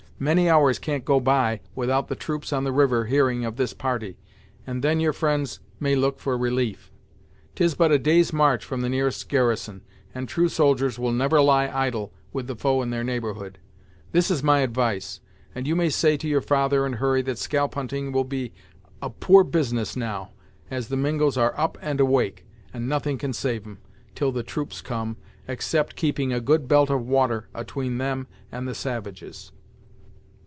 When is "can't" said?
0.77-1.03